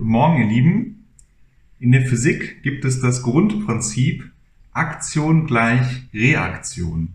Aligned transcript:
Guten 0.00 0.12
Morgen, 0.12 0.40
ihr 0.40 0.48
Lieben. 0.48 1.04
In 1.78 1.92
der 1.92 2.00
Physik 2.00 2.62
gibt 2.62 2.86
es 2.86 3.02
das 3.02 3.22
Grundprinzip 3.22 4.32
Aktion 4.72 5.46
gleich 5.46 6.08
Reaktion. 6.14 7.10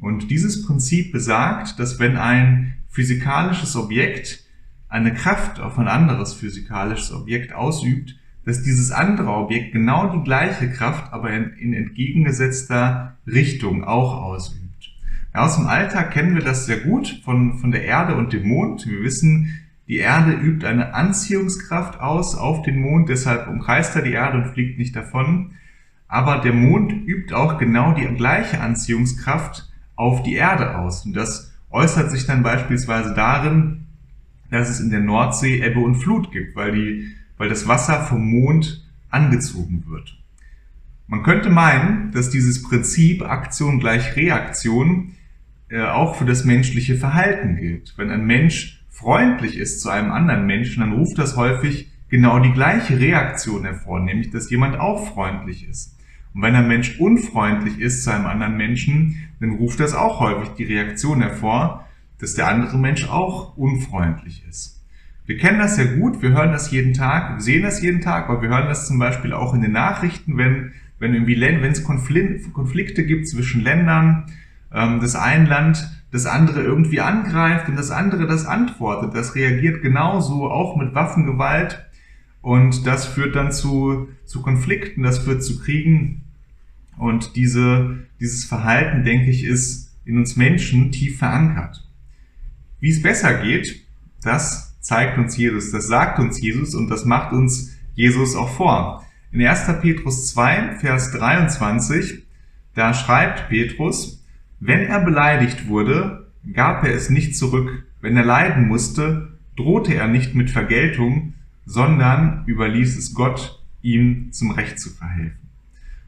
Und 0.00 0.28
dieses 0.28 0.66
Prinzip 0.66 1.12
besagt, 1.12 1.78
dass 1.78 2.00
wenn 2.00 2.16
ein 2.16 2.74
physikalisches 2.88 3.76
Objekt 3.76 4.44
eine 4.88 5.14
Kraft 5.14 5.60
auf 5.60 5.78
ein 5.78 5.86
anderes 5.86 6.34
physikalisches 6.34 7.12
Objekt 7.12 7.52
ausübt, 7.52 8.16
dass 8.44 8.64
dieses 8.64 8.90
andere 8.90 9.30
Objekt 9.30 9.70
genau 9.70 10.12
die 10.12 10.24
gleiche 10.24 10.68
Kraft, 10.68 11.12
aber 11.12 11.30
in, 11.30 11.52
in 11.52 11.74
entgegengesetzter 11.74 13.16
Richtung 13.24 13.84
auch 13.84 14.20
ausübt. 14.20 14.90
Ja, 15.32 15.44
aus 15.44 15.58
dem 15.58 15.68
Alltag 15.68 16.10
kennen 16.10 16.34
wir 16.34 16.42
das 16.42 16.66
sehr 16.66 16.80
gut 16.80 17.20
von, 17.24 17.60
von 17.60 17.70
der 17.70 17.84
Erde 17.84 18.16
und 18.16 18.32
dem 18.32 18.48
Mond. 18.48 18.84
Wir 18.88 19.04
wissen, 19.04 19.60
die 19.88 19.98
Erde 19.98 20.32
übt 20.32 20.66
eine 20.66 20.94
Anziehungskraft 20.94 22.00
aus 22.00 22.34
auf 22.34 22.62
den 22.62 22.80
Mond, 22.80 23.08
deshalb 23.08 23.48
umkreist 23.48 23.94
er 23.94 24.02
die 24.02 24.12
Erde 24.12 24.38
und 24.38 24.52
fliegt 24.52 24.78
nicht 24.78 24.96
davon. 24.96 25.52
Aber 26.08 26.38
der 26.38 26.52
Mond 26.52 26.92
übt 26.92 27.34
auch 27.34 27.58
genau 27.58 27.92
die 27.92 28.06
gleiche 28.16 28.60
Anziehungskraft 28.60 29.68
auf 29.94 30.22
die 30.22 30.34
Erde 30.34 30.78
aus. 30.78 31.04
Und 31.04 31.14
das 31.14 31.52
äußert 31.70 32.10
sich 32.10 32.26
dann 32.26 32.42
beispielsweise 32.42 33.14
darin, 33.14 33.86
dass 34.50 34.68
es 34.68 34.80
in 34.80 34.90
der 34.90 35.00
Nordsee 35.00 35.60
Ebbe 35.62 35.80
und 35.80 35.96
Flut 35.96 36.32
gibt, 36.32 36.56
weil, 36.56 36.72
die, 36.72 37.12
weil 37.36 37.48
das 37.48 37.66
Wasser 37.66 38.02
vom 38.02 38.28
Mond 38.28 38.84
angezogen 39.10 39.84
wird. 39.88 40.16
Man 41.08 41.22
könnte 41.22 41.50
meinen, 41.50 42.10
dass 42.10 42.30
dieses 42.30 42.62
Prinzip 42.62 43.22
Aktion 43.22 43.78
gleich 43.78 44.16
Reaktion 44.16 45.12
äh, 45.68 45.82
auch 45.82 46.16
für 46.16 46.24
das 46.24 46.44
menschliche 46.44 46.96
Verhalten 46.96 47.56
gilt. 47.56 47.94
Wenn 47.96 48.10
ein 48.10 48.26
Mensch 48.26 48.84
freundlich 48.96 49.58
ist 49.58 49.82
zu 49.82 49.90
einem 49.90 50.10
anderen 50.10 50.46
Menschen, 50.46 50.80
dann 50.80 50.92
ruft 50.92 51.18
das 51.18 51.36
häufig 51.36 51.90
genau 52.08 52.38
die 52.38 52.52
gleiche 52.52 52.98
Reaktion 52.98 53.64
hervor, 53.64 54.00
nämlich 54.00 54.30
dass 54.30 54.48
jemand 54.48 54.80
auch 54.80 55.12
freundlich 55.12 55.68
ist. 55.68 55.98
Und 56.32 56.40
wenn 56.40 56.54
ein 56.54 56.66
Mensch 56.66 56.98
unfreundlich 56.98 57.78
ist 57.78 58.04
zu 58.04 58.10
einem 58.10 58.24
anderen 58.24 58.56
Menschen, 58.56 59.28
dann 59.38 59.50
ruft 59.50 59.80
das 59.80 59.94
auch 59.94 60.20
häufig 60.20 60.50
die 60.56 60.64
Reaktion 60.64 61.20
hervor, 61.20 61.86
dass 62.18 62.34
der 62.34 62.48
andere 62.48 62.78
Mensch 62.78 63.06
auch 63.06 63.56
unfreundlich 63.58 64.44
ist. 64.48 64.82
Wir 65.26 65.36
kennen 65.36 65.58
das 65.58 65.76
sehr 65.76 65.96
gut, 65.96 66.22
wir 66.22 66.30
hören 66.30 66.52
das 66.52 66.70
jeden 66.70 66.94
Tag, 66.94 67.36
wir 67.36 67.40
sehen 67.42 67.64
das 67.64 67.82
jeden 67.82 68.00
Tag, 68.00 68.30
aber 68.30 68.40
wir 68.40 68.48
hören 68.48 68.68
das 68.68 68.86
zum 68.86 68.98
Beispiel 68.98 69.34
auch 69.34 69.52
in 69.52 69.60
den 69.60 69.72
Nachrichten, 69.72 70.38
wenn, 70.38 70.72
wenn 70.98 71.12
irgendwie, 71.12 71.38
wenn 71.38 71.72
es 71.72 71.84
Konflikte 71.84 73.04
gibt 73.04 73.28
zwischen 73.28 73.60
Ländern, 73.60 74.24
ähm, 74.72 75.00
das 75.00 75.16
ein 75.16 75.44
Land 75.44 75.90
das 76.16 76.26
andere 76.26 76.62
irgendwie 76.62 77.00
angreift 77.00 77.68
und 77.68 77.76
das 77.76 77.90
andere 77.90 78.26
das 78.26 78.46
antwortet. 78.46 79.14
Das 79.14 79.34
reagiert 79.34 79.82
genauso, 79.82 80.50
auch 80.50 80.76
mit 80.76 80.94
Waffengewalt. 80.94 81.84
Und 82.40 82.86
das 82.86 83.04
führt 83.06 83.36
dann 83.36 83.52
zu, 83.52 84.08
zu 84.24 84.40
Konflikten, 84.40 85.02
das 85.02 85.18
führt 85.18 85.44
zu 85.44 85.60
Kriegen. 85.60 86.22
Und 86.96 87.36
diese, 87.36 87.98
dieses 88.18 88.44
Verhalten, 88.44 89.04
denke 89.04 89.30
ich, 89.30 89.44
ist 89.44 89.94
in 90.06 90.16
uns 90.16 90.36
Menschen 90.36 90.90
tief 90.90 91.18
verankert. 91.18 91.86
Wie 92.80 92.90
es 92.90 93.02
besser 93.02 93.34
geht, 93.34 93.84
das 94.22 94.80
zeigt 94.80 95.18
uns 95.18 95.36
Jesus, 95.36 95.72
das 95.72 95.86
sagt 95.86 96.18
uns 96.18 96.40
Jesus 96.40 96.74
und 96.74 96.88
das 96.88 97.04
macht 97.04 97.32
uns 97.32 97.76
Jesus 97.94 98.36
auch 98.36 98.48
vor. 98.48 99.04
In 99.32 99.44
1. 99.44 99.66
Petrus 99.82 100.28
2, 100.28 100.76
Vers 100.80 101.10
23, 101.12 102.24
da 102.74 102.94
schreibt 102.94 103.48
Petrus, 103.48 104.24
wenn 104.60 104.80
er 104.82 105.00
beleidigt 105.00 105.68
wurde, 105.68 106.26
gab 106.52 106.84
er 106.84 106.94
es 106.94 107.10
nicht 107.10 107.36
zurück. 107.36 107.84
Wenn 108.00 108.16
er 108.16 108.24
leiden 108.24 108.68
musste, 108.68 109.38
drohte 109.56 109.94
er 109.94 110.06
nicht 110.06 110.34
mit 110.34 110.50
Vergeltung, 110.50 111.34
sondern 111.64 112.44
überließ 112.46 112.96
es 112.96 113.14
Gott, 113.14 113.62
ihm 113.82 114.32
zum 114.32 114.52
Recht 114.52 114.78
zu 114.78 114.90
verhelfen. 114.90 115.46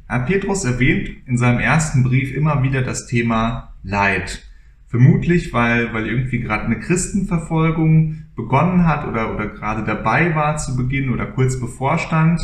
Herr 0.07 0.21
Petrus 0.21 0.65
erwähnt 0.65 1.11
in 1.27 1.37
seinem 1.37 1.61
ersten 1.61 2.03
Brief 2.03 2.35
immer 2.35 2.63
wieder 2.63 2.83
das 2.83 3.07
Thema 3.07 3.75
Leid. 3.83 4.43
Vermutlich, 4.87 5.53
weil, 5.53 5.93
weil 5.93 6.07
irgendwie 6.07 6.41
gerade 6.41 6.65
eine 6.65 6.79
Christenverfolgung 6.79 8.25
begonnen 8.35 8.87
hat 8.87 9.07
oder, 9.07 9.35
oder 9.35 9.49
gerade 9.49 9.85
dabei 9.85 10.35
war 10.35 10.57
zu 10.57 10.77
Beginn 10.77 11.11
oder 11.11 11.27
kurz 11.27 11.61
bevorstand. 11.61 12.41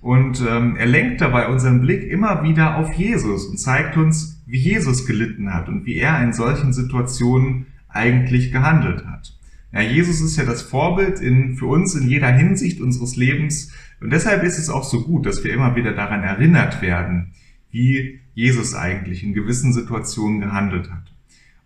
Und 0.00 0.42
ähm, 0.48 0.76
er 0.76 0.86
lenkt 0.86 1.20
dabei 1.20 1.48
unseren 1.48 1.82
Blick 1.82 2.02
immer 2.04 2.42
wieder 2.42 2.76
auf 2.76 2.92
Jesus 2.94 3.46
und 3.46 3.58
zeigt 3.58 3.96
uns, 3.96 4.42
wie 4.46 4.58
Jesus 4.58 5.06
gelitten 5.06 5.52
hat 5.52 5.68
und 5.68 5.84
wie 5.84 5.96
er 5.96 6.22
in 6.22 6.32
solchen 6.32 6.72
Situationen 6.72 7.66
eigentlich 7.88 8.50
gehandelt 8.50 9.04
hat. 9.06 9.36
Ja, 9.72 9.82
Jesus 9.82 10.20
ist 10.20 10.36
ja 10.36 10.44
das 10.44 10.62
Vorbild 10.62 11.20
in, 11.20 11.56
für 11.56 11.66
uns 11.66 11.94
in 11.94 12.08
jeder 12.08 12.32
Hinsicht 12.32 12.80
unseres 12.80 13.16
Lebens 13.16 13.72
und 14.00 14.10
deshalb 14.10 14.42
ist 14.42 14.58
es 14.58 14.70
auch 14.70 14.84
so 14.84 15.02
gut, 15.02 15.26
dass 15.26 15.44
wir 15.44 15.52
immer 15.52 15.76
wieder 15.76 15.92
daran 15.92 16.22
erinnert 16.22 16.80
werden, 16.80 17.32
wie 17.70 18.20
Jesus 18.34 18.74
eigentlich 18.74 19.22
in 19.22 19.34
gewissen 19.34 19.72
Situationen 19.72 20.40
gehandelt 20.40 20.90
hat. 20.90 21.12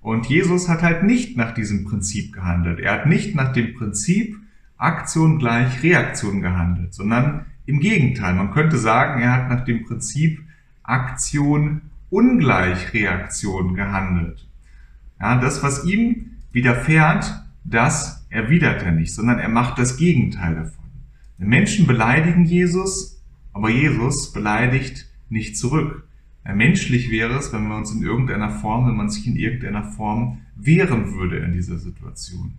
Und 0.00 0.27
Jesus 0.27 0.69
hat 0.69 0.83
halt 0.83 1.05
nicht 1.05 1.37
nach 1.37 1.55
diesem 1.55 1.84
Prinzip 1.84 2.34
gehandelt. 2.34 2.81
Er 2.81 2.93
hat 2.93 3.06
nicht 3.06 3.34
nach 3.34 3.53
dem 3.53 3.75
Prinzip 3.75 4.37
Aktion 4.77 5.39
gleich 5.39 5.83
Reaktion 5.83 6.43
gehandelt, 6.43 6.93
sondern 6.93 7.47
im 7.66 7.80
Gegenteil, 7.80 8.34
man 8.34 8.50
könnte 8.50 8.78
sagen, 8.78 9.22
er 9.22 9.32
hat 9.32 9.48
nach 9.48 9.64
dem 9.64 9.84
Prinzip 9.84 10.42
Aktion 10.82 11.82
ungleich 12.10 12.92
Reaktion 12.92 13.75
gehandelt. 13.75 14.47
Ja, 15.20 15.41
das, 15.41 15.62
was 15.62 15.84
ihm 15.84 16.32
widerfährt, 16.52 17.32
das 17.64 18.26
erwidert 18.28 18.82
er 18.82 18.92
nicht, 18.92 19.14
sondern 19.14 19.38
er 19.38 19.48
macht 19.48 19.78
das 19.78 19.97
Gegenteil 19.97 20.54
davon. 20.54 20.84
Die 21.38 21.47
Menschen 21.47 21.86
beleidigen 21.86 22.44
Jesus, 22.44 23.22
aber 23.52 23.70
Jesus 23.70 24.32
beleidigt 24.32 25.10
nicht 25.28 25.56
zurück. 25.56 26.06
Ja, 26.44 26.54
menschlich 26.54 27.10
wäre 27.10 27.34
es, 27.38 27.52
wenn 27.52 27.66
wir 27.69 27.76
uns 27.76 27.92
in 27.92 28.02
irgendeiner 28.02 28.50
Form, 28.50 28.86
wenn 28.86 28.96
man 28.96 29.08
sich 29.08 29.26
in 29.26 29.36
irgendeiner 29.36 29.82
Form 29.82 30.42
wehren 30.56 31.14
würde 31.14 31.38
in 31.38 31.52
dieser 31.52 31.78
Situation. 31.78 32.54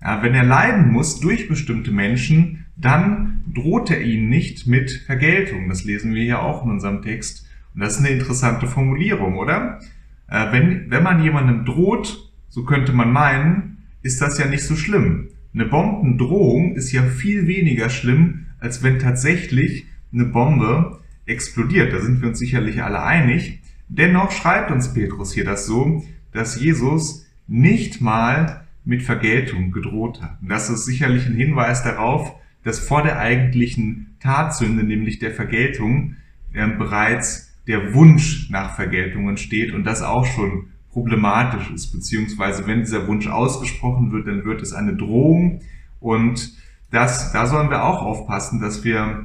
Ja, 0.00 0.22
wenn 0.22 0.34
er 0.34 0.44
leiden 0.44 0.90
muss 0.90 1.20
durch 1.20 1.48
bestimmte 1.48 1.92
Menschen, 1.92 2.61
dann 2.76 3.44
droht 3.52 3.90
er 3.90 4.00
ihnen 4.00 4.28
nicht 4.28 4.66
mit 4.66 4.90
Vergeltung. 4.90 5.68
Das 5.68 5.84
lesen 5.84 6.14
wir 6.14 6.22
hier 6.22 6.42
auch 6.42 6.64
in 6.64 6.70
unserem 6.70 7.02
Text. 7.02 7.46
Und 7.74 7.80
das 7.80 7.94
ist 7.94 8.00
eine 8.00 8.10
interessante 8.10 8.66
Formulierung, 8.66 9.36
oder? 9.36 9.80
Äh, 10.28 10.52
wenn, 10.52 10.90
wenn 10.90 11.02
man 11.02 11.22
jemandem 11.22 11.64
droht, 11.64 12.32
so 12.48 12.64
könnte 12.64 12.92
man 12.92 13.12
meinen, 13.12 13.84
ist 14.02 14.20
das 14.20 14.38
ja 14.38 14.46
nicht 14.46 14.64
so 14.64 14.76
schlimm. 14.76 15.28
Eine 15.54 15.66
Bombendrohung 15.66 16.74
ist 16.74 16.92
ja 16.92 17.02
viel 17.02 17.46
weniger 17.46 17.90
schlimm, 17.90 18.46
als 18.58 18.82
wenn 18.82 18.98
tatsächlich 18.98 19.86
eine 20.12 20.24
Bombe 20.24 21.00
explodiert. 21.26 21.92
Da 21.92 22.00
sind 22.00 22.20
wir 22.20 22.28
uns 22.28 22.38
sicherlich 22.38 22.82
alle 22.82 23.02
einig. 23.02 23.60
Dennoch 23.88 24.30
schreibt 24.32 24.70
uns 24.70 24.94
Petrus 24.94 25.32
hier 25.32 25.44
das 25.44 25.66
so, 25.66 26.02
dass 26.32 26.60
Jesus 26.60 27.26
nicht 27.46 28.00
mal 28.00 28.64
mit 28.84 29.02
Vergeltung 29.02 29.70
gedroht 29.70 30.22
hat. 30.22 30.40
Und 30.40 30.48
das 30.48 30.70
ist 30.70 30.84
sicherlich 30.84 31.26
ein 31.26 31.34
Hinweis 31.34 31.82
darauf, 31.82 32.34
dass 32.64 32.78
vor 32.78 33.02
der 33.02 33.18
eigentlichen 33.18 34.16
Tatsünde, 34.20 34.84
nämlich 34.84 35.18
der 35.18 35.32
Vergeltung, 35.32 36.16
äh, 36.52 36.66
bereits 36.68 37.52
der 37.66 37.94
Wunsch 37.94 38.50
nach 38.50 38.74
Vergeltung 38.74 39.36
steht 39.36 39.72
und 39.72 39.84
das 39.84 40.02
auch 40.02 40.26
schon 40.26 40.68
problematisch 40.90 41.70
ist, 41.70 41.92
beziehungsweise 41.92 42.66
wenn 42.66 42.80
dieser 42.80 43.06
Wunsch 43.06 43.26
ausgesprochen 43.26 44.12
wird, 44.12 44.26
dann 44.26 44.44
wird 44.44 44.60
es 44.62 44.72
eine 44.72 44.94
Drohung 44.94 45.60
und 46.00 46.52
das, 46.90 47.32
da 47.32 47.46
sollen 47.46 47.70
wir 47.70 47.84
auch 47.84 48.02
aufpassen, 48.02 48.60
dass 48.60 48.84
wir, 48.84 49.24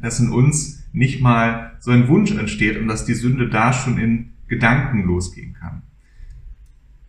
dass 0.00 0.20
in 0.20 0.30
uns 0.30 0.84
nicht 0.92 1.20
mal 1.20 1.72
so 1.80 1.90
ein 1.90 2.08
Wunsch 2.08 2.30
entsteht 2.30 2.78
und 2.78 2.86
dass 2.86 3.04
die 3.04 3.14
Sünde 3.14 3.48
da 3.48 3.72
schon 3.72 3.98
in 3.98 4.32
Gedanken 4.46 5.02
losgehen 5.02 5.54
kann. 5.54 5.82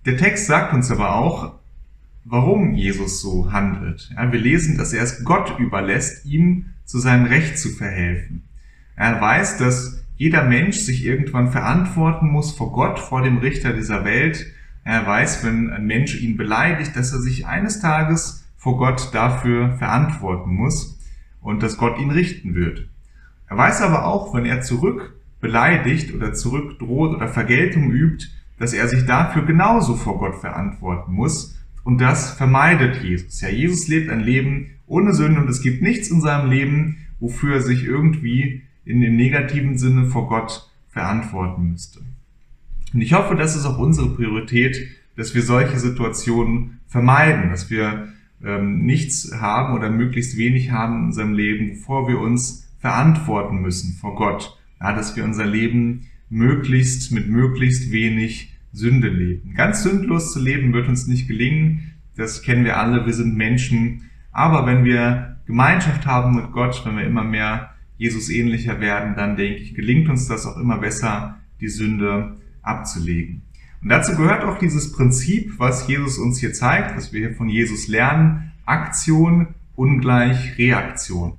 Der 0.05 0.17
Text 0.17 0.47
sagt 0.47 0.73
uns 0.73 0.89
aber 0.89 1.15
auch, 1.15 1.56
warum 2.29 2.73
Jesus 2.73 3.21
so 3.21 3.51
handelt. 3.51 4.09
Ja, 4.15 4.31
wir 4.31 4.39
lesen, 4.39 4.77
dass 4.77 4.93
er 4.93 5.03
es 5.03 5.23
Gott 5.23 5.57
überlässt, 5.59 6.25
ihm 6.25 6.65
zu 6.85 6.99
seinem 6.99 7.25
Recht 7.25 7.57
zu 7.57 7.69
verhelfen. 7.69 8.43
Er 8.95 9.19
weiß, 9.21 9.57
dass 9.57 10.03
jeder 10.17 10.43
Mensch 10.43 10.77
sich 10.77 11.05
irgendwann 11.05 11.51
verantworten 11.51 12.27
muss 12.27 12.51
vor 12.51 12.71
Gott, 12.71 12.99
vor 12.99 13.21
dem 13.21 13.37
Richter 13.37 13.73
dieser 13.73 14.03
Welt. 14.03 14.45
Er 14.83 15.05
weiß, 15.05 15.45
wenn 15.45 15.69
ein 15.69 15.85
Mensch 15.85 16.19
ihn 16.21 16.37
beleidigt, 16.37 16.95
dass 16.95 17.13
er 17.13 17.19
sich 17.19 17.45
eines 17.45 17.79
Tages 17.79 18.45
vor 18.57 18.77
Gott 18.77 19.13
dafür 19.13 19.75
verantworten 19.77 20.53
muss 20.53 20.99
und 21.41 21.61
dass 21.63 21.77
Gott 21.77 21.99
ihn 21.99 22.11
richten 22.11 22.55
wird. 22.55 22.87
Er 23.47 23.57
weiß 23.57 23.81
aber 23.81 24.05
auch, 24.05 24.33
wenn 24.33 24.45
er 24.45 24.61
zurück 24.61 25.15
beleidigt 25.39 26.13
oder 26.13 26.33
zurückdroht 26.33 27.15
oder 27.15 27.27
Vergeltung 27.27 27.91
übt, 27.91 28.27
dass 28.59 28.73
er 28.73 28.87
sich 28.87 29.05
dafür 29.05 29.45
genauso 29.45 29.95
vor 29.95 30.17
Gott 30.17 30.35
verantworten 30.35 31.13
muss 31.13 31.57
und 31.87 32.01
das 32.01 32.31
vermeidet 32.31 33.01
Jesus. 33.01 33.39
Ja, 33.39 33.47
Jesus 33.47 33.87
lebt 33.87 34.09
ein 34.09 34.19
Leben 34.19 34.71
ohne 34.87 35.13
Sünde 35.13 35.39
und 35.39 35.49
es 35.49 35.61
gibt 35.61 35.81
nichts 35.81 36.11
in 36.11 36.19
seinem 36.19 36.51
Leben, 36.51 36.97
wofür 37.21 37.53
er 37.53 37.61
sich 37.61 37.85
irgendwie 37.85 38.63
in 38.83 38.99
dem 38.99 39.15
negativen 39.15 39.77
Sinne 39.77 40.07
vor 40.07 40.27
Gott 40.27 40.69
verantworten 40.89 41.71
müsste. 41.71 42.01
Und 42.93 42.99
ich 42.99 43.13
hoffe, 43.13 43.35
das 43.35 43.55
ist 43.55 43.65
auch 43.65 43.77
unsere 43.77 44.09
Priorität, 44.09 44.85
dass 45.15 45.33
wir 45.33 45.41
solche 45.41 45.79
Situationen 45.79 46.81
vermeiden, 46.87 47.51
dass 47.51 47.69
wir 47.69 48.09
ähm, 48.43 48.79
nichts 48.79 49.31
haben 49.39 49.73
oder 49.73 49.89
möglichst 49.89 50.35
wenig 50.35 50.71
haben 50.71 50.97
in 50.97 51.05
unserem 51.05 51.33
Leben, 51.35 51.69
bevor 51.69 52.09
wir 52.09 52.19
uns 52.19 52.67
verantworten 52.79 53.61
müssen 53.61 53.93
vor 53.93 54.13
Gott. 54.15 54.59
Ja, 54.81 54.93
dass 54.93 55.15
wir 55.15 55.23
unser 55.23 55.45
Leben 55.45 56.07
möglichst 56.29 57.13
mit 57.13 57.29
möglichst 57.29 57.93
wenig 57.93 58.56
Sünde 58.77 59.09
leben. 59.09 59.53
Ganz 59.55 59.83
sündlos 59.83 60.31
zu 60.33 60.39
leben 60.39 60.73
wird 60.73 60.87
uns 60.87 61.07
nicht 61.07 61.27
gelingen. 61.27 61.93
Das 62.15 62.41
kennen 62.41 62.63
wir 62.63 62.77
alle. 62.77 63.05
Wir 63.05 63.13
sind 63.13 63.35
Menschen. 63.35 64.09
Aber 64.31 64.65
wenn 64.65 64.85
wir 64.85 65.37
Gemeinschaft 65.47 66.05
haben 66.05 66.35
mit 66.35 66.51
Gott, 66.51 66.83
wenn 66.85 66.95
wir 66.95 67.05
immer 67.05 67.23
mehr 67.23 67.71
Jesus 67.97 68.29
ähnlicher 68.29 68.79
werden, 68.79 69.15
dann 69.15 69.35
denke 69.35 69.59
ich, 69.59 69.73
gelingt 69.73 70.09
uns 70.09 70.27
das 70.27 70.45
auch 70.45 70.57
immer 70.57 70.77
besser, 70.77 71.37
die 71.59 71.69
Sünde 71.69 72.37
abzulegen. 72.61 73.41
Und 73.81 73.89
dazu 73.89 74.15
gehört 74.15 74.43
auch 74.43 74.59
dieses 74.59 74.91
Prinzip, 74.91 75.53
was 75.57 75.87
Jesus 75.87 76.17
uns 76.19 76.39
hier 76.39 76.53
zeigt, 76.53 76.95
was 76.95 77.13
wir 77.13 77.27
hier 77.27 77.35
von 77.35 77.49
Jesus 77.49 77.87
lernen. 77.87 78.51
Aktion 78.65 79.55
ungleich 79.75 80.57
Reaktion. 80.57 81.33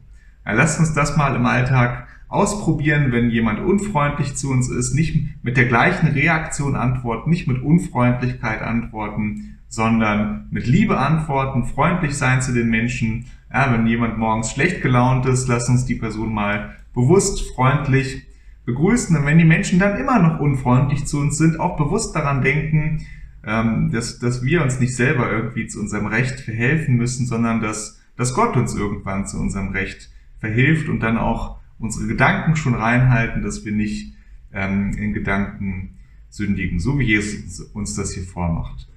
Ja, 0.44 0.52
lasst 0.52 0.80
uns 0.80 0.94
das 0.94 1.16
mal 1.16 1.36
im 1.36 1.46
Alltag 1.46 2.08
ausprobieren, 2.28 3.10
wenn 3.10 3.30
jemand 3.30 3.60
unfreundlich 3.60 4.36
zu 4.36 4.50
uns 4.50 4.68
ist, 4.68 4.94
nicht 4.94 5.42
mit 5.42 5.56
der 5.56 5.64
gleichen 5.66 6.08
Reaktion 6.08 6.76
antworten, 6.76 7.30
nicht 7.30 7.48
mit 7.48 7.62
Unfreundlichkeit 7.62 8.60
antworten, 8.60 9.58
sondern 9.68 10.46
mit 10.50 10.66
Liebe 10.66 10.98
antworten, 10.98 11.64
freundlich 11.64 12.14
sein 12.16 12.42
zu 12.42 12.52
den 12.52 12.68
Menschen. 12.68 13.26
Ja, 13.52 13.72
wenn 13.72 13.86
jemand 13.86 14.18
morgens 14.18 14.52
schlecht 14.52 14.82
gelaunt 14.82 15.26
ist, 15.26 15.48
lass 15.48 15.68
uns 15.68 15.86
die 15.86 15.94
Person 15.94 16.32
mal 16.32 16.76
bewusst 16.94 17.50
freundlich 17.54 18.26
begrüßen. 18.66 19.16
Und 19.16 19.24
wenn 19.24 19.38
die 19.38 19.44
Menschen 19.44 19.78
dann 19.78 19.98
immer 19.98 20.18
noch 20.18 20.40
unfreundlich 20.40 21.06
zu 21.06 21.18
uns 21.18 21.38
sind, 21.38 21.58
auch 21.58 21.76
bewusst 21.76 22.14
daran 22.14 22.42
denken, 22.42 23.06
ähm, 23.46 23.90
dass, 23.90 24.18
dass 24.18 24.42
wir 24.42 24.62
uns 24.62 24.80
nicht 24.80 24.94
selber 24.94 25.30
irgendwie 25.30 25.66
zu 25.66 25.80
unserem 25.80 26.06
Recht 26.06 26.40
verhelfen 26.40 26.96
müssen, 26.96 27.26
sondern 27.26 27.60
dass, 27.60 28.00
dass 28.16 28.34
Gott 28.34 28.56
uns 28.56 28.74
irgendwann 28.74 29.26
zu 29.26 29.38
unserem 29.38 29.68
Recht 29.68 30.10
verhilft 30.40 30.88
und 30.88 31.00
dann 31.00 31.16
auch 31.16 31.57
unsere 31.78 32.06
Gedanken 32.06 32.56
schon 32.56 32.74
reinhalten, 32.74 33.42
dass 33.42 33.64
wir 33.64 33.72
nicht 33.72 34.14
ähm, 34.52 34.92
in 34.92 35.12
Gedanken 35.12 35.96
sündigen, 36.28 36.80
so 36.80 36.98
wie 36.98 37.04
Jesus 37.04 37.60
uns 37.60 37.94
das 37.94 38.12
hier 38.12 38.24
vormacht. 38.24 38.88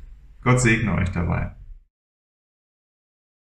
Gott 0.42 0.60
segne 0.60 0.95
euch 0.95 1.10
dabei. 1.10 1.51